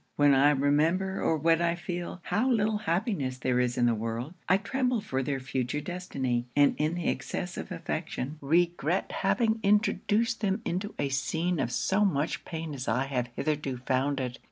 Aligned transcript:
When 0.15 0.33
I 0.33 0.49
remember, 0.49 1.21
or 1.21 1.37
when 1.37 1.61
I 1.61 1.75
feel, 1.75 2.21
how 2.23 2.49
little 2.49 2.79
happiness 2.89 3.37
there 3.37 3.59
is 3.59 3.77
in 3.77 3.85
the 3.85 3.93
world, 3.93 4.33
I 4.49 4.57
tremble 4.57 4.99
for 4.99 5.21
their 5.21 5.39
future 5.39 5.79
destiny; 5.79 6.47
and 6.55 6.73
in 6.79 6.95
the 6.95 7.07
excess 7.07 7.55
of 7.55 7.71
affection, 7.71 8.39
regret 8.41 9.11
having 9.11 9.59
introduced 9.61 10.41
them 10.41 10.63
into 10.65 10.95
a 10.97 11.09
scene 11.09 11.59
of 11.59 11.71
so 11.71 12.03
much 12.03 12.43
pain 12.45 12.73
as 12.73 12.87
I 12.87 13.05
have 13.05 13.29
hitherto 13.35 13.77
found 13.77 14.19
it. 14.19 14.39